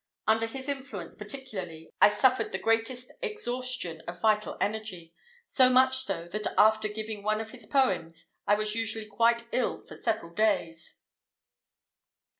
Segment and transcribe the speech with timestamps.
[0.25, 5.13] Under his influence, particularly, I suffered the greatest exhaustion of vital energy,
[5.47, 9.83] so much so, that after giving one of his poems, I was usually quite ill
[9.83, 10.97] for several days.